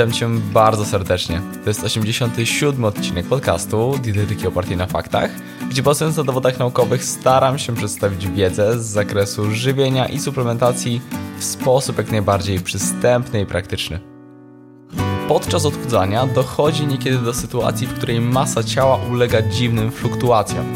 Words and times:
Witam 0.00 0.12
Cię 0.12 0.28
bardzo 0.52 0.84
serdecznie. 0.84 1.40
To 1.64 1.70
jest 1.70 1.84
87 1.84 2.84
odcinek 2.84 3.26
podcastu 3.26 3.98
Dietetyki 4.02 4.46
opartej 4.46 4.76
na 4.76 4.86
faktach, 4.86 5.30
gdzie 5.70 5.82
bazując 5.82 6.16
na 6.16 6.24
dowodach 6.24 6.58
naukowych 6.58 7.04
staram 7.04 7.58
się 7.58 7.74
przedstawić 7.74 8.28
wiedzę 8.28 8.78
z 8.78 8.86
zakresu 8.86 9.50
żywienia 9.54 10.06
i 10.06 10.18
suplementacji 10.18 11.00
w 11.38 11.44
sposób 11.44 11.98
jak 11.98 12.10
najbardziej 12.10 12.60
przystępny 12.60 13.40
i 13.40 13.46
praktyczny. 13.46 14.00
Podczas 15.28 15.66
odchudzania 15.66 16.26
dochodzi 16.26 16.86
niekiedy 16.86 17.18
do 17.18 17.34
sytuacji, 17.34 17.86
w 17.86 17.94
której 17.94 18.20
masa 18.20 18.62
ciała 18.62 18.98
ulega 19.10 19.42
dziwnym 19.42 19.90
fluktuacjom. 19.90 20.66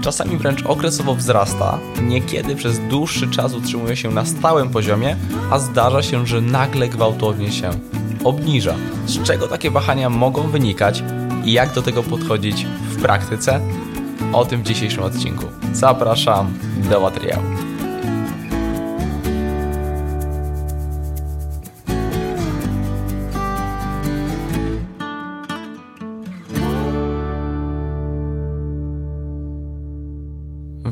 Czasami 0.00 0.36
wręcz 0.36 0.66
okresowo 0.66 1.14
wzrasta, 1.14 1.78
niekiedy 2.02 2.56
przez 2.56 2.78
dłuższy 2.78 3.30
czas 3.30 3.54
utrzymuje 3.54 3.96
się 3.96 4.10
na 4.10 4.24
stałym 4.24 4.68
poziomie, 4.68 5.16
a 5.50 5.58
zdarza 5.58 6.02
się, 6.02 6.26
że 6.26 6.40
nagle 6.40 6.88
gwałtownie 6.88 7.52
się 7.52 7.70
obniża. 8.24 8.74
Z 9.06 9.22
czego 9.22 9.48
takie 9.48 9.70
wahania 9.70 10.10
mogą 10.10 10.42
wynikać 10.42 11.04
i 11.44 11.52
jak 11.52 11.74
do 11.74 11.82
tego 11.82 12.02
podchodzić 12.02 12.64
w 12.64 13.02
praktyce? 13.02 13.60
O 14.32 14.44
tym 14.44 14.62
w 14.62 14.66
dzisiejszym 14.66 15.02
odcinku. 15.02 15.44
Zapraszam 15.72 16.58
do 16.90 17.00
materiału. 17.00 17.71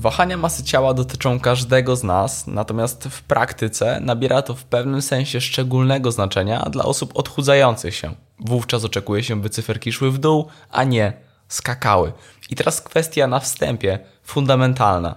Wahania 0.01 0.37
masy 0.37 0.65
ciała 0.65 0.95
dotyczą 0.95 1.41
każdego 1.41 1.97
z 1.97 2.05
nas, 2.05 2.47
natomiast 2.47 3.09
w 3.09 3.23
praktyce 3.23 4.01
nabiera 4.01 4.43
to 4.43 4.55
w 4.55 4.65
pewnym 4.65 5.03
sensie 5.03 5.41
szczególnego 5.41 6.13
znaczenia 6.13 6.63
dla 6.71 6.85
osób 6.85 7.13
odchudzających 7.15 7.95
się. 7.95 8.15
Wówczas 8.39 8.85
oczekuje 8.85 9.23
się, 9.23 9.41
by 9.41 9.51
cyferki 9.51 9.93
szły 9.93 10.11
w 10.11 10.19
dół, 10.19 10.47
a 10.71 10.85
nie 10.85 11.13
skakały. 11.49 12.13
I 12.51 12.57
teraz 12.57 12.81
kwestia 12.81 13.27
na 13.27 13.41
wstępie, 13.41 13.99
fundamentalna. 14.23 15.15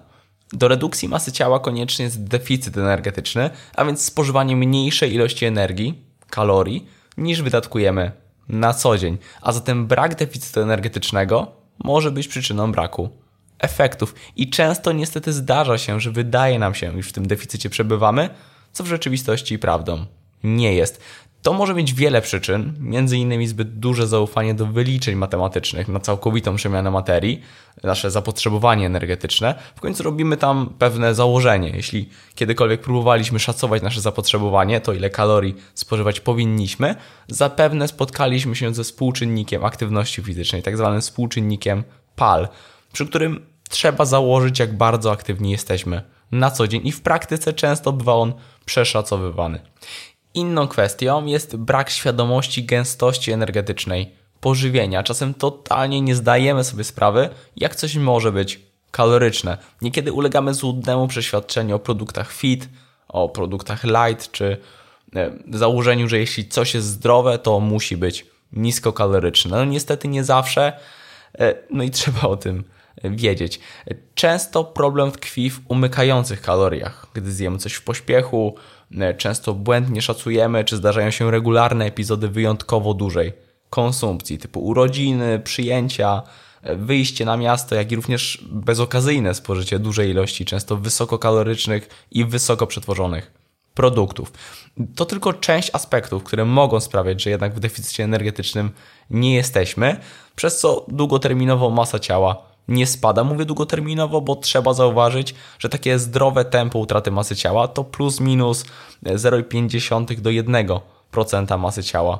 Do 0.53 0.67
redukcji 0.67 1.09
masy 1.09 1.31
ciała 1.31 1.59
konieczny 1.59 2.03
jest 2.05 2.23
deficyt 2.23 2.77
energetyczny, 2.77 3.49
a 3.75 3.85
więc 3.85 4.05
spożywanie 4.05 4.55
mniejszej 4.55 5.13
ilości 5.13 5.45
energii, 5.45 6.03
kalorii, 6.29 6.87
niż 7.17 7.41
wydatkujemy 7.41 8.11
na 8.49 8.73
co 8.73 8.97
dzień. 8.97 9.17
A 9.41 9.51
zatem 9.51 9.87
brak 9.87 10.15
deficytu 10.15 10.61
energetycznego 10.61 11.51
może 11.83 12.11
być 12.11 12.27
przyczyną 12.27 12.71
braku 12.71 13.22
efektów. 13.63 14.15
I 14.35 14.49
często 14.49 14.91
niestety 14.91 15.33
zdarza 15.33 15.77
się, 15.77 15.99
że 15.99 16.11
wydaje 16.11 16.59
nam 16.59 16.75
się, 16.75 16.99
iż 16.99 17.09
w 17.09 17.13
tym 17.13 17.27
deficycie 17.27 17.69
przebywamy, 17.69 18.29
co 18.71 18.83
w 18.83 18.87
rzeczywistości 18.87 19.59
prawdą 19.59 20.05
nie 20.43 20.73
jest. 20.73 21.01
To 21.41 21.53
może 21.53 21.73
mieć 21.73 21.93
wiele 21.93 22.21
przyczyn, 22.21 22.73
między 22.79 23.17
innymi 23.17 23.47
zbyt 23.47 23.79
duże 23.79 24.07
zaufanie 24.07 24.53
do 24.53 24.65
wyliczeń 24.65 25.15
matematycznych 25.15 25.87
na 25.87 25.99
całkowitą 25.99 26.55
przemianę 26.55 26.91
materii, 26.91 27.41
nasze 27.83 28.11
zapotrzebowanie 28.11 28.85
energetyczne. 28.85 29.55
W 29.75 29.81
końcu 29.81 30.03
robimy 30.03 30.37
tam 30.37 30.73
pewne 30.79 31.15
założenie. 31.15 31.69
Jeśli 31.69 32.09
kiedykolwiek 32.35 32.81
próbowaliśmy 32.81 33.39
szacować 33.39 33.81
nasze 33.81 34.01
zapotrzebowanie, 34.01 34.81
to 34.81 34.93
ile 34.93 35.09
kalorii 35.09 35.55
spożywać 35.73 36.19
powinniśmy, 36.19 36.95
zapewne 37.27 37.87
spotkaliśmy 37.87 38.55
się 38.55 38.73
ze 38.73 38.83
współczynnikiem 38.83 39.65
aktywności 39.65 40.21
fizycznej, 40.21 40.63
tak 40.63 40.77
zwanym 40.77 41.01
współczynnikiem 41.01 41.83
PAL, 42.15 42.47
przy 42.93 43.05
którym 43.05 43.52
trzeba 43.73 44.05
założyć, 44.05 44.59
jak 44.59 44.77
bardzo 44.77 45.11
aktywni 45.11 45.51
jesteśmy 45.51 46.01
na 46.31 46.51
co 46.51 46.67
dzień 46.67 46.87
i 46.87 46.91
w 46.91 47.01
praktyce 47.01 47.53
często 47.53 47.91
bywa 47.91 48.13
on 48.13 48.33
przeszacowywany. 48.65 49.59
Inną 50.33 50.67
kwestią 50.67 51.25
jest 51.25 51.55
brak 51.55 51.89
świadomości 51.89 52.63
gęstości 52.63 53.31
energetycznej 53.31 54.15
pożywienia. 54.39 55.03
Czasem 55.03 55.33
totalnie 55.33 56.01
nie 56.01 56.15
zdajemy 56.15 56.63
sobie 56.63 56.83
sprawy, 56.83 57.29
jak 57.55 57.75
coś 57.75 57.95
może 57.95 58.31
być 58.31 58.59
kaloryczne. 58.91 59.57
Niekiedy 59.81 60.13
ulegamy 60.13 60.53
złudnemu 60.53 61.07
przeświadczeniu 61.07 61.75
o 61.75 61.79
produktach 61.79 62.31
fit, 62.31 62.69
o 63.07 63.29
produktach 63.29 63.83
light, 63.83 64.31
czy 64.31 64.57
e, 65.15 65.31
założeniu, 65.51 66.09
że 66.09 66.19
jeśli 66.19 66.47
coś 66.47 66.73
jest 66.73 66.87
zdrowe, 66.87 67.39
to 67.39 67.59
musi 67.59 67.97
być 67.97 68.25
niskokaloryczne. 68.51 69.57
No 69.57 69.65
niestety 69.65 70.07
nie 70.07 70.23
zawsze, 70.23 70.73
e, 71.39 71.55
no 71.69 71.83
i 71.83 71.91
trzeba 71.99 72.21
o 72.21 72.37
tym 72.37 72.63
wiedzieć. 73.03 73.59
Często 74.15 74.63
problem 74.63 75.11
tkwi 75.11 75.49
w 75.49 75.61
umykających 75.67 76.41
kaloriach. 76.41 77.07
Gdy 77.13 77.31
zjemy 77.31 77.57
coś 77.57 77.73
w 77.73 77.83
pośpiechu, 77.83 78.55
e, 78.99 79.13
często 79.13 79.53
błędnie 79.53 80.01
szacujemy, 80.01 80.63
czy 80.63 80.77
zdarzają 80.77 81.11
się 81.11 81.31
regularne 81.31 81.85
epizody 81.85 82.27
wyjątkowo 82.27 82.93
dużej 82.93 83.33
konsumpcji, 83.69 84.37
typu 84.37 84.65
urodziny, 84.65 85.39
przyjęcia, 85.39 86.21
e, 86.61 86.75
wyjście 86.75 87.25
na 87.25 87.37
miasto, 87.37 87.75
jak 87.75 87.91
i 87.91 87.95
również 87.95 88.43
bezokazyjne 88.51 89.33
spożycie 89.33 89.79
dużej 89.79 90.09
ilości, 90.09 90.45
często 90.45 90.77
wysokokalorycznych 90.77 91.89
i 92.11 92.25
wysoko 92.25 92.67
przetworzonych 92.67 93.31
produktów. 93.73 94.33
To 94.95 95.05
tylko 95.05 95.33
część 95.33 95.69
aspektów, 95.73 96.23
które 96.23 96.45
mogą 96.45 96.79
sprawiać, 96.79 97.23
że 97.23 97.29
jednak 97.29 97.55
w 97.55 97.59
deficycie 97.59 98.03
energetycznym 98.03 98.71
nie 99.09 99.35
jesteśmy, 99.35 99.99
przez 100.35 100.59
co 100.59 100.85
długoterminowo 100.87 101.69
masa 101.69 101.99
ciała 101.99 102.52
nie 102.67 102.87
spada. 102.87 103.23
Mówię 103.23 103.45
długoterminowo, 103.45 104.21
bo 104.21 104.35
trzeba 104.35 104.73
zauważyć, 104.73 105.35
że 105.59 105.69
takie 105.69 105.99
zdrowe 105.99 106.45
tempo 106.45 106.79
utraty 106.79 107.11
masy 107.11 107.35
ciała 107.35 107.67
to 107.67 107.83
plus 107.83 108.19
minus 108.19 108.65
0,5 109.03 110.19
do 110.19 110.29
1% 110.29 111.59
masy 111.59 111.83
ciała 111.83 112.19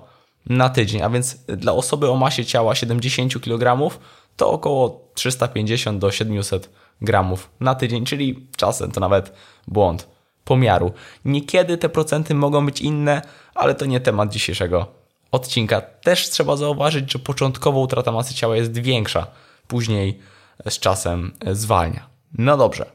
na 0.49 0.69
tydzień. 0.69 1.01
A 1.01 1.09
więc 1.09 1.35
dla 1.45 1.73
osoby 1.73 2.09
o 2.09 2.15
masie 2.15 2.45
ciała 2.45 2.75
70 2.75 3.41
kg 3.41 3.89
to 4.37 4.51
około 4.51 5.01
350 5.13 5.99
do 5.99 6.11
700 6.11 6.69
gramów 7.01 7.49
na 7.59 7.75
tydzień, 7.75 8.05
czyli 8.05 8.47
czasem 8.57 8.91
to 8.91 8.99
nawet 8.99 9.33
błąd 9.67 10.07
pomiaru. 10.43 10.91
Niekiedy 11.25 11.77
te 11.77 11.89
procenty 11.89 12.35
mogą 12.35 12.65
być 12.65 12.81
inne, 12.81 13.21
ale 13.55 13.75
to 13.75 13.85
nie 13.85 13.99
temat 13.99 14.29
dzisiejszego 14.29 14.87
odcinka. 15.31 15.81
Też 15.81 16.29
trzeba 16.29 16.55
zauważyć, 16.55 17.11
że 17.11 17.19
początkowo 17.19 17.79
utrata 17.79 18.11
masy 18.11 18.33
ciała 18.33 18.55
jest 18.55 18.77
większa, 18.79 19.27
później 19.67 20.19
z 20.69 20.79
czasem 20.79 21.33
zwalnia. 21.51 22.09
No 22.37 22.57
dobrze. 22.57 22.85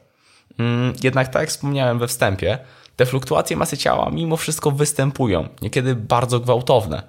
Mm, 0.58 0.92
jednak 1.02 1.28
tak 1.28 1.42
jak 1.42 1.50
wspomniałem 1.50 1.98
we 1.98 2.08
wstępie, 2.08 2.58
te 2.96 3.06
fluktuacje 3.06 3.56
masy 3.56 3.76
ciała 3.76 4.10
mimo 4.10 4.36
wszystko 4.36 4.70
występują, 4.70 5.48
niekiedy 5.62 5.94
bardzo 5.94 6.40
gwałtowne. 6.40 7.02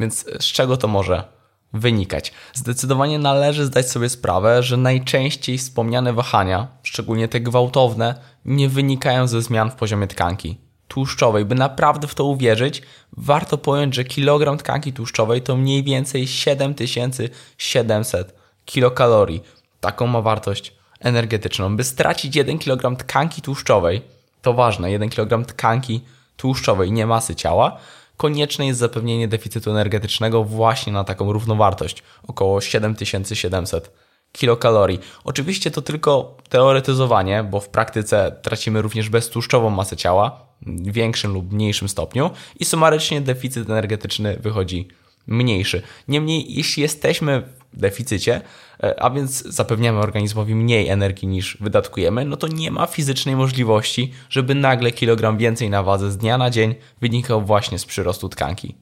Więc 0.00 0.24
z 0.40 0.44
czego 0.44 0.76
to 0.76 0.88
może 0.88 1.24
wynikać? 1.72 2.32
Zdecydowanie 2.54 3.18
należy 3.18 3.64
zdać 3.64 3.90
sobie 3.90 4.08
sprawę, 4.08 4.62
że 4.62 4.76
najczęściej 4.76 5.58
wspomniane 5.58 6.12
wahania, 6.12 6.68
szczególnie 6.82 7.28
te 7.28 7.40
gwałtowne, 7.40 8.14
nie 8.44 8.68
wynikają 8.68 9.26
ze 9.26 9.42
zmian 9.42 9.70
w 9.70 9.74
poziomie 9.74 10.06
tkanki 10.06 10.58
tłuszczowej. 10.88 11.44
By 11.44 11.54
naprawdę 11.54 12.08
w 12.08 12.14
to 12.14 12.24
uwierzyć, 12.24 12.82
warto 13.16 13.58
pojąć, 13.58 13.94
że 13.94 14.04
kilogram 14.04 14.58
tkanki 14.58 14.92
tłuszczowej 14.92 15.42
to 15.42 15.56
mniej 15.56 15.82
więcej 15.82 16.26
7700 16.26 18.34
kilokalorii. 18.64 19.42
Taką 19.80 20.06
ma 20.06 20.22
wartość 20.22 20.74
energetyczną. 21.00 21.76
By 21.76 21.84
stracić 21.84 22.36
1 22.36 22.58
kg 22.58 22.96
tkanki 22.98 23.42
tłuszczowej, 23.42 24.02
to 24.42 24.52
ważne, 24.54 24.90
1 24.90 25.08
kg 25.08 25.46
tkanki 25.46 26.00
tłuszczowej, 26.36 26.92
nie 26.92 27.06
masy 27.06 27.34
ciała, 27.34 27.76
konieczne 28.16 28.66
jest 28.66 28.78
zapewnienie 28.78 29.28
deficytu 29.28 29.70
energetycznego 29.70 30.44
właśnie 30.44 30.92
na 30.92 31.04
taką 31.04 31.32
równowartość, 31.32 32.02
około 32.28 32.60
7700 32.60 33.92
kilokalorii. 34.32 34.98
Oczywiście 35.24 35.70
to 35.70 35.82
tylko 35.82 36.36
teoretyzowanie, 36.48 37.44
bo 37.44 37.60
w 37.60 37.68
praktyce 37.68 38.36
tracimy 38.42 38.82
również 38.82 39.08
beztłuszczową 39.08 39.70
masę 39.70 39.96
ciała, 39.96 40.46
w 40.62 40.92
większym 40.92 41.32
lub 41.32 41.52
mniejszym 41.52 41.88
stopniu 41.88 42.30
i 42.60 42.64
sumarycznie 42.64 43.20
deficyt 43.20 43.70
energetyczny 43.70 44.36
wychodzi 44.40 44.88
mniejszy. 45.26 45.82
Niemniej, 46.08 46.54
jeśli 46.54 46.82
jesteśmy 46.82 47.42
w 47.72 47.80
deficycie, 47.80 48.40
e, 48.82 49.02
a 49.02 49.10
więc 49.10 49.42
zapewniamy 49.44 49.98
organizmowi 49.98 50.54
mniej 50.54 50.88
energii 50.88 51.28
niż 51.28 51.56
wydatkujemy, 51.60 52.24
no 52.24 52.36
to 52.36 52.48
nie 52.48 52.70
ma 52.70 52.86
fizycznej 52.86 53.36
możliwości, 53.36 54.12
żeby 54.30 54.54
nagle 54.54 54.92
kilogram 54.92 55.38
więcej 55.38 55.70
na 55.70 55.82
wadze 55.82 56.12
z 56.12 56.16
dnia 56.16 56.38
na 56.38 56.50
dzień 56.50 56.74
wynikał 57.00 57.42
właśnie 57.42 57.78
z 57.78 57.84
przyrostu 57.84 58.28
tkanki 58.28 58.74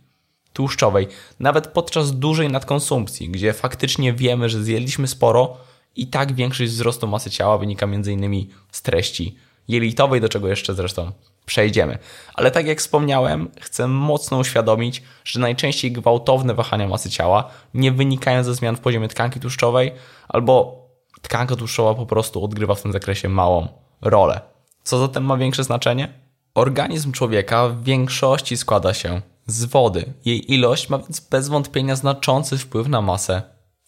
tłuszczowej. 0.52 1.08
Nawet 1.41 1.67
podczas 1.67 2.19
dużej 2.19 2.49
nadkonsumpcji, 2.49 3.29
gdzie 3.29 3.52
faktycznie 3.52 4.12
wiemy, 4.12 4.49
że 4.49 4.62
zjedliśmy 4.62 5.08
sporo, 5.08 5.56
i 5.97 6.06
tak 6.06 6.32
większość 6.32 6.73
wzrostu 6.73 7.06
masy 7.06 7.31
ciała 7.31 7.58
wynika 7.58 7.87
m.in. 7.87 8.47
z 8.70 8.82
treści 8.82 9.37
jelitowej, 9.69 10.20
do 10.20 10.29
czego 10.29 10.49
jeszcze 10.49 10.75
zresztą 10.75 11.12
przejdziemy. 11.46 11.99
Ale 12.35 12.50
tak 12.50 12.67
jak 12.67 12.79
wspomniałem, 12.79 13.50
chcę 13.61 13.88
mocno 13.88 14.38
uświadomić, 14.38 15.02
że 15.25 15.41
najczęściej 15.41 15.93
gwałtowne 15.93 16.55
wahania 16.55 16.88
masy 16.88 17.11
ciała 17.11 17.50
nie 17.75 17.93
wynikają 17.93 18.44
ze 18.44 18.55
zmian 18.55 18.76
w 18.76 18.81
poziomie 18.81 19.08
tkanki 19.08 19.41
tłuszczowej, 19.41 19.93
albo 20.29 20.85
tkanka 21.23 21.56
tłuszczowa 21.56 21.94
po 21.94 22.06
prostu 22.06 22.44
odgrywa 22.44 22.75
w 22.75 22.82
tym 22.82 22.93
zakresie 22.93 23.29
małą 23.29 23.69
rolę. 24.02 24.41
Co 24.85 24.99
zatem 24.99 25.25
ma 25.25 25.37
większe 25.37 25.64
znaczenie? 25.64 26.08
Organizm 26.55 27.12
człowieka 27.12 27.69
w 27.69 27.82
większości 27.82 28.56
składa 28.56 28.94
się 28.94 29.23
z 29.47 29.64
wody. 29.64 30.12
Jej 30.25 30.52
ilość 30.52 30.88
ma 30.88 30.99
więc 30.99 31.20
bez 31.20 31.49
wątpienia 31.49 31.97
znaczący 31.97 32.58
wpływ 32.58 32.88
na 32.88 33.02
masę 33.02 33.43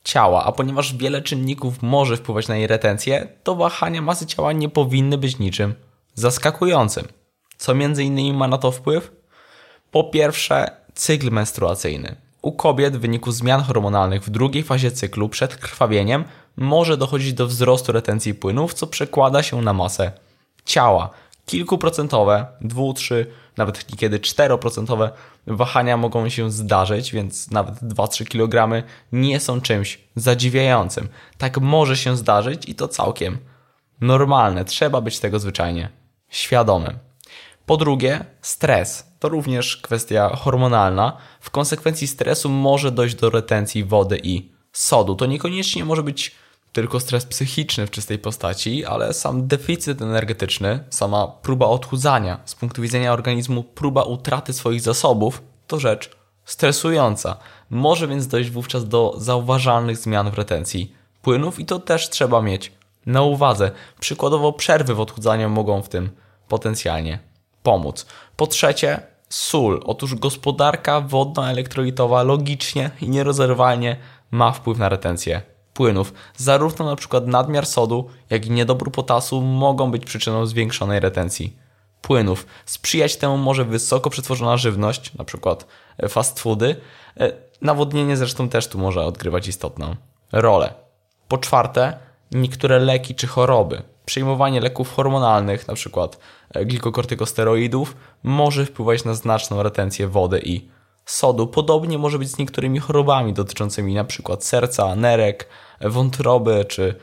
ciała, 0.05 0.44
a 0.44 0.52
ponieważ 0.52 0.97
wiele 0.97 1.23
czynników 1.23 1.82
może 1.82 2.17
wpływać 2.17 2.49
na 2.49 2.56
jej 2.56 2.67
retencję, 2.67 3.29
to 3.43 3.55
wahania 3.55 4.02
masy 4.02 4.26
ciała 4.26 4.52
nie 4.52 4.69
powinny 4.69 5.19
być 5.19 5.38
niczym 5.38 5.75
zaskakującym. 6.14 7.09
Co 7.58 7.75
między 7.75 8.05
innymi 8.05 8.32
ma 8.32 8.49
na 8.49 8.58
to 8.58 8.73
wpływ? 8.73 9.12
Po 9.91 10.05
pierwsze, 10.05 10.70
cykl 10.94 11.31
menstruacyjny. 11.31 12.17
U 12.43 12.53
kobiet 12.53 12.97
w 12.97 13.00
wyniku 13.00 13.32
zmian 13.32 13.61
hormonalnych 13.61 14.23
w 14.23 14.31
drugiej 14.31 14.62
fazie 14.62 14.91
cyklu 14.91 15.29
przed 15.29 15.56
krwawieniem 15.56 16.25
może 16.56 16.97
dochodzić 16.97 17.32
do 17.32 17.47
wzrostu 17.47 17.93
retencji 17.93 18.35
płynów, 18.35 18.75
co 18.75 18.87
przekłada 18.87 19.43
się 19.43 19.62
na 19.62 19.73
masę 19.73 20.12
ciała. 20.64 21.11
Kilkuprocentowe, 21.47 22.47
dwu, 22.61 22.94
trzy, 22.94 23.26
nawet 23.56 23.91
niekiedy 23.91 24.20
czteroprocentowe 24.20 25.11
wahania 25.47 25.97
mogą 25.97 26.29
się 26.29 26.50
zdarzyć, 26.50 27.12
więc 27.12 27.50
nawet 27.50 27.75
2-3 27.75 28.25
kg 28.25 28.82
nie 29.12 29.41
są 29.41 29.61
czymś 29.61 29.99
zadziwiającym. 30.17 31.09
Tak 31.38 31.61
może 31.61 31.97
się 31.97 32.17
zdarzyć 32.17 32.69
i 32.69 32.75
to 32.75 32.88
całkiem 32.88 33.38
normalne. 34.00 34.64
Trzeba 34.64 35.00
być 35.00 35.19
tego 35.19 35.38
zwyczajnie 35.38 35.88
świadomym. 36.29 36.99
Po 37.67 37.77
drugie, 37.77 38.25
stres. 38.43 39.07
To 39.19 39.29
również 39.29 39.77
kwestia 39.77 40.37
hormonalna. 40.37 41.17
W 41.41 41.51
konsekwencji 41.51 42.07
stresu 42.07 42.49
może 42.49 42.93
dojść 42.93 43.15
do 43.15 43.31
retencji 43.31 43.85
wody 43.85 44.21
i 44.23 44.53
sodu. 44.73 45.15
To 45.15 45.27
niekoniecznie 45.27 45.85
może 45.85 46.03
być 46.03 46.35
tylko 46.73 47.01
stres 47.01 47.27
psychiczny 47.27 47.87
w 47.87 47.91
czystej 47.91 48.19
postaci, 48.19 48.85
ale 48.85 49.15
sam 49.15 49.47
deficyt 49.47 50.03
energetyczny, 50.03 50.85
sama 50.91 51.27
próba 51.27 51.67
odchudzania, 51.67 52.41
z 52.45 52.55
punktu 52.55 52.83
widzenia 52.83 53.13
organizmu 53.13 53.63
próba 53.63 54.03
utraty 54.03 54.53
swoich 54.53 54.81
zasobów, 54.81 55.43
to 55.67 55.81
rzecz 55.81 56.17
stresująca. 56.45 57.37
Może 57.71 58.09
więc 58.09 58.27
dojść 58.27 58.51
wówczas 58.51 58.89
do 58.89 59.15
zauważalnych 59.17 59.97
zmian 59.97 60.31
w 60.31 60.35
retencji 60.35 60.95
płynów 61.23 61.59
i 61.59 61.65
to 61.65 61.79
też 61.79 62.11
trzeba 62.11 62.43
mieć 62.43 62.73
na 63.07 63.23
uwadze. 63.23 63.71
Przykładowo 64.01 64.53
przerwy 64.53 64.95
w 64.95 65.01
odchudzaniu 65.01 65.51
mogą 65.51 65.83
w 65.83 65.89
tym 65.89 66.11
potencjalnie 66.49 67.19
pomóc. 67.67 68.07
Po 68.37 68.47
trzecie, 68.47 69.01
sól. 69.29 69.83
Otóż 69.85 70.15
gospodarka 70.15 71.01
wodno-elektrolitowa 71.01 72.23
logicznie 72.23 72.91
i 73.01 73.09
nierozerwalnie 73.09 73.97
ma 74.31 74.53
wpływ 74.53 74.79
na 74.79 74.89
retencję 74.89 75.43
płynów. 75.75 76.13
Zarówno 76.37 76.85
na 76.85 76.97
przykład 76.97 77.27
nadmiar 77.27 77.67
sodu, 77.67 78.11
jak 78.31 78.47
i 78.47 78.51
niedobór 78.51 78.93
potasu 78.93 79.41
mogą 79.41 79.91
być 79.91 80.05
przyczyną 80.05 80.47
zwiększonej 80.47 81.01
retencji 81.01 81.57
płynów. 82.03 82.47
Sprzyjać 82.67 83.17
temu 83.17 83.37
może 83.37 83.65
wysoko 83.65 84.11
przetworzona 84.11 84.57
żywność, 84.57 85.15
na 85.15 85.25
przykład 85.25 85.67
fast 86.09 86.41
foody. 86.41 86.77
E, 87.21 87.33
nawodnienie 87.62 88.17
zresztą 88.17 88.49
też 88.49 88.69
tu 88.69 88.79
może 88.79 89.05
odgrywać 89.05 89.49
istotną 89.49 89.97
rolę. 90.33 90.75
Po 91.29 91.39
czwarte, 91.39 91.99
niektóre 92.33 92.79
leki 92.79 93.15
czy 93.15 93.27
choroby. 93.27 93.83
Przyjmowanie 94.06 94.61
leków 94.61 94.94
hormonalnych, 94.94 95.64
np. 95.69 96.08
E, 96.50 96.64
glikokortykosteroidów, 96.64 97.97
może 98.23 98.67
wpływać 98.67 99.05
na 99.05 99.14
znaczną 99.14 99.62
retencję 99.62 100.08
wody 100.08 100.41
i 100.44 100.69
sodu. 101.05 101.47
Podobnie 101.47 101.99
może 101.99 102.19
być 102.19 102.29
z 102.29 102.38
niektórymi 102.38 102.79
chorobami 102.79 103.32
dotyczącymi 103.32 103.93
np. 103.93 104.37
serca, 104.41 104.97
nerek, 104.97 105.49
wątroby 105.81 106.64
czy 106.69 106.94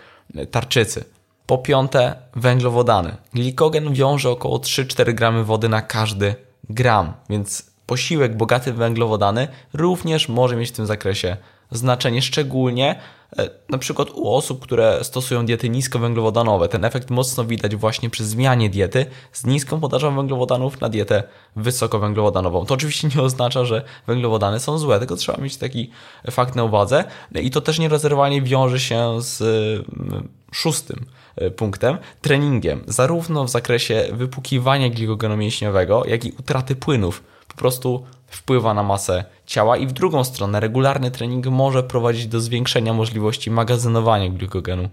tarczycy. 0.52 1.06
Po 1.46 1.58
piąte, 1.58 2.16
węglowodany. 2.36 3.16
Glikogen 3.34 3.94
wiąże 3.94 4.30
około 4.30 4.58
3-4 4.58 5.14
gramy 5.14 5.44
wody 5.44 5.70
na 5.70 5.82
każdy 5.82 6.36
gram, 6.70 7.14
więc 7.30 7.74
posiłek 7.86 8.38
bogaty 8.38 8.74
w 8.74 8.76
węglowodany 8.76 9.48
również 9.74 10.30
może 10.30 10.56
mieć 10.56 10.70
w 10.70 10.76
tym 10.76 10.86
zakresie 10.86 11.38
znaczenie, 11.74 12.22
szczególnie 12.22 13.00
e, 13.38 13.50
na 13.70 13.78
przykład 13.78 14.10
u 14.10 14.34
osób, 14.36 14.64
które 14.64 15.04
stosują 15.04 15.46
diety 15.46 15.70
niskowęglowodanowe. 15.70 16.70
Ten 16.70 16.86
efekt 16.86 17.10
mocno 17.10 17.46
widać 17.46 17.76
właśnie 17.76 18.10
przy 18.10 18.26
zmianie 18.26 18.70
diety 18.70 19.06
z 19.32 19.46
niską 19.46 19.80
podażą 19.80 20.16
węglowodanów 20.16 20.82
na 20.82 20.90
dietę 20.90 21.24
wysokowęglowodanową. 21.56 22.66
To 22.66 22.74
oczywiście 22.74 23.10
nie 23.16 23.22
oznacza, 23.22 23.66
że 23.66 23.84
węglowodany 24.08 24.60
są 24.60 24.78
złe, 24.78 25.00
tylko 25.00 25.16
trzeba 25.16 25.42
mieć 25.42 25.58
taki 25.58 25.90
fakt 26.32 26.56
na 26.56 26.64
uwadze 26.64 27.04
i 27.42 27.52
to 27.52 27.62
też 27.62 27.80
nierozerwalnie 27.80 28.42
wiąże 28.42 28.80
się 28.80 29.22
z 29.22 29.42
mm, 29.42 30.30
szóstym 30.52 31.06
e, 31.36 31.52
punktem, 31.52 31.98
treningiem, 32.22 32.84
zarówno 32.88 33.44
w 33.46 33.50
zakresie 33.50 34.08
wypłukiwania 34.12 34.90
glikogenu 34.90 35.38
mięśniowego, 35.38 36.04
jak 36.08 36.26
i 36.26 36.32
utraty 36.40 36.76
płynów. 36.76 37.24
Po 37.54 37.58
prostu 37.58 38.06
wpływa 38.28 38.74
na 38.74 38.84
masę 38.84 39.26
ciała 39.46 39.78
i 39.78 39.88
w 39.88 39.92
drugą 39.92 40.24
stronę 40.24 40.60
regularny 40.60 41.12
trening 41.12 41.48
może 41.48 41.84
prowadzić 41.84 42.28
do 42.28 42.42
zwiększenia 42.42 42.94
możliwości 42.94 43.52
magazynowania 43.52 44.30
glikogenu 44.30 44.90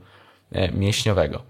e, 0.53 0.73
mięśniowego. 0.73 1.43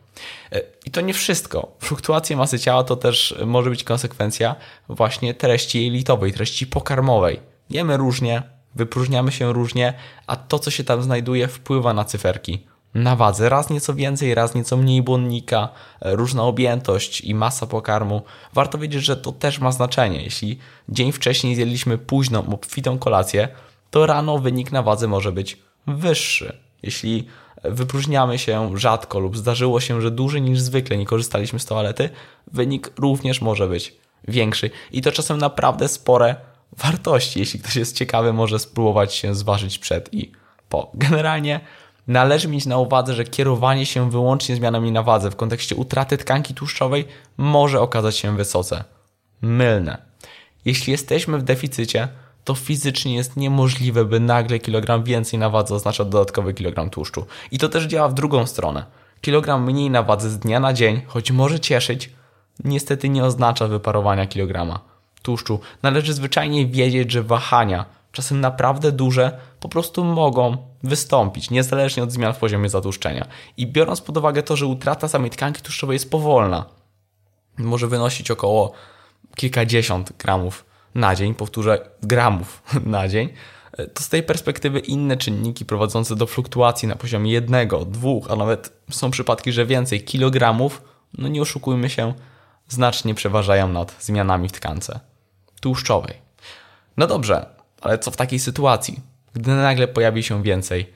E, 0.52 0.62
I 0.86 0.90
to 0.90 1.00
nie 1.00 1.14
wszystko. 1.14 1.76
Fluktuacje 1.80 2.36
masy 2.36 2.58
ciała 2.58 2.84
to 2.84 2.96
też 2.96 3.34
może 3.46 3.70
być 3.70 3.84
konsekwencja 3.84 4.56
właśnie 4.88 5.34
treści 5.34 5.84
jelitowej, 5.84 6.32
treści 6.32 6.66
pokarmowej. 6.66 7.40
Jemy 7.70 7.96
różnie, 7.96 8.42
wypróżniamy 8.74 9.32
się 9.32 9.52
różnie, 9.52 9.94
a 10.26 10.36
to, 10.36 10.58
co 10.58 10.70
się 10.70 10.84
tam 10.84 11.02
znajduje, 11.02 11.48
wpływa 11.48 11.94
na 11.94 12.04
cyferki 12.04 12.66
na 12.94 13.16
wadze. 13.16 13.48
Raz 13.48 13.70
nieco 13.70 13.94
więcej, 13.94 14.34
raz 14.34 14.54
nieco 14.54 14.76
mniej 14.76 15.02
błonnika, 15.02 15.68
e, 16.00 16.16
różna 16.16 16.42
objętość 16.42 17.20
i 17.20 17.34
masa 17.34 17.66
pokarmu. 17.66 18.22
Warto 18.52 18.78
wiedzieć, 18.78 19.04
że 19.04 19.16
to 19.16 19.32
też 19.32 19.58
ma 19.58 19.72
znaczenie. 19.72 20.22
Jeśli 20.22 20.58
dzień 20.88 21.12
wcześniej 21.12 21.54
zjedliśmy 21.54 21.98
późną, 21.98 22.54
obfitą 22.54 22.98
kolację, 22.98 23.48
to 23.90 24.06
rano 24.06 24.38
wynik 24.38 24.72
na 24.72 24.82
wadze 24.82 25.08
może 25.08 25.32
być 25.32 25.58
wyższy. 25.86 26.56
Jeśli 26.82 27.26
wypróżniamy 27.64 28.38
się 28.38 28.78
rzadko 28.78 29.18
lub 29.18 29.36
zdarzyło 29.36 29.80
się, 29.80 30.00
że 30.00 30.10
dłużej 30.10 30.42
niż 30.42 30.60
zwykle 30.60 30.96
nie 30.96 31.06
korzystaliśmy 31.06 31.58
z 31.58 31.66
toalety, 31.66 32.10
wynik 32.52 32.92
również 32.98 33.40
może 33.40 33.68
być 33.68 33.94
większy. 34.28 34.70
I 34.92 35.02
to 35.02 35.12
czasem 35.12 35.38
naprawdę 35.38 35.88
spore 35.88 36.36
wartości. 36.76 37.38
Jeśli 37.38 37.60
ktoś 37.60 37.76
jest 37.76 37.96
ciekawy, 37.96 38.32
może 38.32 38.58
spróbować 38.58 39.14
się 39.14 39.34
zważyć 39.34 39.78
przed 39.78 40.14
i 40.14 40.32
po. 40.68 40.90
Generalnie 40.94 41.60
należy 42.10 42.48
mieć 42.48 42.66
na 42.66 42.78
uwadze, 42.78 43.14
że 43.14 43.24
kierowanie 43.24 43.86
się 43.86 44.10
wyłącznie 44.10 44.56
zmianami 44.56 44.92
na 44.92 45.02
wadze 45.02 45.30
w 45.30 45.36
kontekście 45.36 45.76
utraty 45.76 46.18
tkanki 46.18 46.54
tłuszczowej 46.54 47.04
może 47.36 47.80
okazać 47.80 48.16
się 48.16 48.36
wysoce 48.36 48.84
mylne. 49.42 49.98
Jeśli 50.64 50.90
jesteśmy 50.92 51.38
w 51.38 51.42
deficycie, 51.42 52.08
to 52.44 52.54
fizycznie 52.54 53.14
jest 53.14 53.36
niemożliwe, 53.36 54.04
by 54.04 54.20
nagle 54.20 54.58
kilogram 54.58 55.04
więcej 55.04 55.38
na 55.38 55.50
wadze 55.50 55.74
oznaczał 55.74 56.06
dodatkowy 56.06 56.54
kilogram 56.54 56.90
tłuszczu. 56.90 57.26
I 57.50 57.58
to 57.58 57.68
też 57.68 57.84
działa 57.84 58.08
w 58.08 58.14
drugą 58.14 58.46
stronę. 58.46 58.84
Kilogram 59.20 59.64
mniej 59.64 59.90
na 59.90 60.02
wadze 60.02 60.30
z 60.30 60.38
dnia 60.38 60.60
na 60.60 60.72
dzień, 60.72 61.00
choć 61.06 61.30
może 61.30 61.60
cieszyć, 61.60 62.10
niestety 62.64 63.08
nie 63.08 63.24
oznacza 63.24 63.68
wyparowania 63.68 64.26
kilograma 64.26 64.80
tłuszczu. 65.22 65.60
Należy 65.82 66.14
zwyczajnie 66.14 66.66
wiedzieć, 66.66 67.12
że 67.12 67.22
wahania 67.22 67.84
czasem 68.12 68.40
naprawdę 68.40 68.92
duże, 68.92 69.38
po 69.60 69.68
prostu 69.68 70.04
mogą 70.04 70.56
wystąpić, 70.82 71.50
niezależnie 71.50 72.02
od 72.02 72.12
zmian 72.12 72.34
w 72.34 72.38
poziomie 72.38 72.68
zatłuszczenia. 72.68 73.26
I 73.56 73.66
biorąc 73.66 74.00
pod 74.00 74.16
uwagę 74.16 74.42
to, 74.42 74.56
że 74.56 74.66
utrata 74.66 75.08
samej 75.08 75.30
tkanki 75.30 75.62
tłuszczowej 75.62 75.94
jest 75.94 76.10
powolna, 76.10 76.64
może 77.58 77.86
wynosić 77.86 78.30
około 78.30 78.72
kilkadziesiąt 79.36 80.12
gramów 80.18 80.64
na 80.94 81.14
dzień, 81.14 81.34
powtórzę, 81.34 81.90
gramów 82.02 82.62
na 82.86 83.08
dzień, 83.08 83.28
to 83.94 84.02
z 84.02 84.08
tej 84.08 84.22
perspektywy 84.22 84.78
inne 84.78 85.16
czynniki 85.16 85.64
prowadzące 85.64 86.16
do 86.16 86.26
fluktuacji 86.26 86.88
na 86.88 86.96
poziomie 86.96 87.32
jednego, 87.32 87.84
dwóch, 87.84 88.30
a 88.30 88.36
nawet 88.36 88.72
są 88.90 89.10
przypadki, 89.10 89.52
że 89.52 89.66
więcej 89.66 90.04
kilogramów, 90.04 90.82
no 91.18 91.28
nie 91.28 91.42
oszukujmy 91.42 91.90
się, 91.90 92.14
znacznie 92.68 93.14
przeważają 93.14 93.68
nad 93.68 93.96
zmianami 94.00 94.48
w 94.48 94.52
tkance 94.52 95.00
tłuszczowej. 95.60 96.14
No 96.96 97.06
dobrze, 97.06 97.46
ale 97.80 97.98
co 97.98 98.10
w 98.10 98.16
takiej 98.16 98.38
sytuacji, 98.38 99.00
gdy 99.34 99.50
nagle 99.50 99.88
pojawi 99.88 100.22
się 100.22 100.42
więcej 100.42 100.92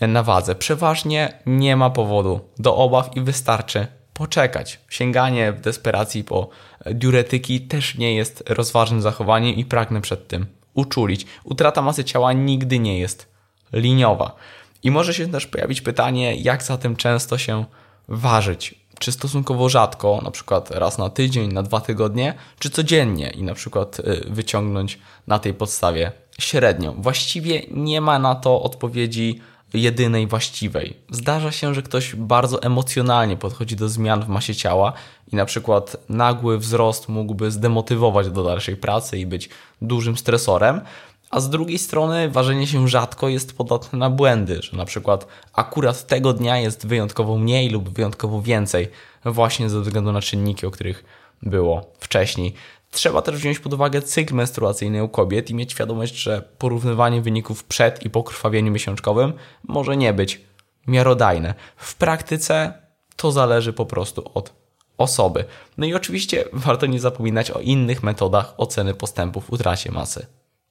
na 0.00 0.22
wadze? 0.22 0.54
Przeważnie 0.54 1.38
nie 1.46 1.76
ma 1.76 1.90
powodu 1.90 2.40
do 2.58 2.76
obaw 2.76 3.16
i 3.16 3.20
wystarczy 3.20 3.86
poczekać. 4.12 4.80
Sięganie 4.88 5.52
w 5.52 5.60
desperacji 5.60 6.24
po 6.24 6.48
diuretyki 6.86 7.60
też 7.60 7.98
nie 7.98 8.14
jest 8.14 8.42
rozważnym 8.48 9.02
zachowaniem 9.02 9.54
i 9.54 9.64
pragnę 9.64 10.00
przed 10.00 10.28
tym 10.28 10.46
uczulić. 10.74 11.26
Utrata 11.44 11.82
masy 11.82 12.04
ciała 12.04 12.32
nigdy 12.32 12.78
nie 12.78 12.98
jest 12.98 13.32
liniowa. 13.72 14.36
I 14.82 14.90
może 14.90 15.14
się 15.14 15.28
też 15.28 15.46
pojawić 15.46 15.80
pytanie, 15.80 16.36
jak 16.36 16.62
zatem 16.62 16.96
często 16.96 17.38
się 17.38 17.64
ważyć? 18.08 18.74
Czy 18.98 19.12
stosunkowo 19.12 19.68
rzadko, 19.68 20.20
na 20.24 20.30
przykład 20.30 20.70
raz 20.70 20.98
na 20.98 21.10
tydzień, 21.10 21.52
na 21.52 21.62
dwa 21.62 21.80
tygodnie, 21.80 22.34
czy 22.58 22.70
codziennie 22.70 23.30
i 23.30 23.42
na 23.42 23.54
przykład 23.54 23.98
y, 23.98 24.24
wyciągnąć 24.30 24.98
na 25.26 25.38
tej 25.38 25.54
podstawie 25.54 26.12
średnią. 26.40 26.94
Właściwie 26.98 27.62
nie 27.70 28.00
ma 28.00 28.18
na 28.18 28.34
to 28.34 28.62
odpowiedzi 28.62 29.40
jedynej 29.74 30.26
właściwej. 30.26 30.96
Zdarza 31.10 31.52
się, 31.52 31.74
że 31.74 31.82
ktoś 31.82 32.14
bardzo 32.14 32.62
emocjonalnie 32.62 33.36
podchodzi 33.36 33.76
do 33.76 33.88
zmian 33.88 34.24
w 34.24 34.28
masie 34.28 34.54
ciała 34.54 34.92
i 35.32 35.36
na 35.36 35.44
przykład 35.44 35.96
nagły 36.08 36.58
wzrost 36.58 37.08
mógłby 37.08 37.50
zdemotywować 37.50 38.30
do 38.30 38.42
dalszej 38.44 38.76
pracy 38.76 39.18
i 39.18 39.26
być 39.26 39.48
dużym 39.82 40.16
stresorem, 40.16 40.80
a 41.30 41.40
z 41.40 41.50
drugiej 41.50 41.78
strony 41.78 42.30
ważenie 42.30 42.66
się 42.66 42.88
rzadko 42.88 43.28
jest 43.28 43.56
podatne 43.56 43.98
na 43.98 44.10
błędy, 44.10 44.62
że 44.62 44.76
na 44.76 44.84
przykład 44.84 45.26
akurat 45.52 46.06
tego 46.06 46.32
dnia 46.32 46.58
jest 46.58 46.86
wyjątkowo 46.86 47.36
mniej 47.38 47.70
lub 47.70 47.88
wyjątkowo 47.88 48.42
więcej, 48.42 48.88
właśnie 49.24 49.70
ze 49.70 49.80
względu 49.80 50.12
na 50.12 50.20
czynniki, 50.20 50.66
o 50.66 50.70
których 50.70 51.04
było 51.42 51.90
wcześniej. 51.98 52.54
Trzeba 52.90 53.22
też 53.22 53.36
wziąć 53.36 53.58
pod 53.58 53.74
uwagę 53.74 54.02
cykl 54.02 54.34
menstruacyjny 54.34 55.04
u 55.04 55.08
kobiet 55.08 55.50
i 55.50 55.54
mieć 55.54 55.72
świadomość, 55.72 56.14
że 56.14 56.42
porównywanie 56.58 57.22
wyników 57.22 57.64
przed 57.64 58.04
i 58.04 58.10
po 58.10 58.22
krwawieniu 58.22 58.72
miesiączkowym 58.72 59.32
może 59.62 59.96
nie 59.96 60.12
być 60.12 60.40
miarodajne. 60.86 61.54
W 61.76 61.94
praktyce 61.94 62.72
to 63.16 63.32
zależy 63.32 63.72
po 63.72 63.86
prostu 63.86 64.30
od 64.34 64.52
osoby. 64.98 65.44
No 65.78 65.86
i 65.86 65.94
oczywiście 65.94 66.44
warto 66.52 66.86
nie 66.86 67.00
zapominać 67.00 67.50
o 67.50 67.60
innych 67.60 68.02
metodach 68.02 68.54
oceny 68.56 68.94
postępów 68.94 69.46
w 69.46 69.52
utracie 69.52 69.92
masy 69.92 70.26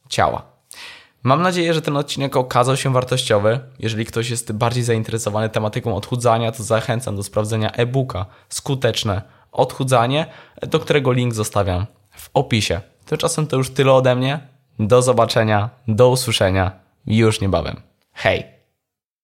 ciała. 0.09 0.55
Mam 1.23 1.41
nadzieję, 1.41 1.73
że 1.73 1.81
ten 1.81 1.97
odcinek 1.97 2.35
okazał 2.35 2.77
się 2.77 2.93
wartościowy. 2.93 3.59
Jeżeli 3.79 4.05
ktoś 4.05 4.29
jest 4.29 4.51
bardziej 4.51 4.83
zainteresowany 4.83 5.49
tematyką 5.49 5.95
odchudzania, 5.95 6.51
to 6.51 6.63
zachęcam 6.63 7.15
do 7.15 7.23
sprawdzenia 7.23 7.71
e-booka 7.71 8.25
Skuteczne 8.49 9.21
odchudzanie, 9.51 10.25
do 10.61 10.79
którego 10.79 11.11
link 11.11 11.33
zostawiam 11.33 11.85
w 12.11 12.29
opisie. 12.33 12.81
Tymczasem 13.05 13.47
to 13.47 13.57
już 13.57 13.69
tyle 13.69 13.93
ode 13.93 14.15
mnie. 14.15 14.39
Do 14.79 15.01
zobaczenia, 15.01 15.69
do 15.87 16.09
usłyszenia 16.09 16.71
już 17.05 17.41
niebawem. 17.41 17.81
Hej! 18.13 18.54